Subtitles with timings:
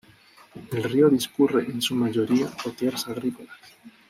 [0.71, 3.55] El río discurre en su mayoría por tierras agrícolas.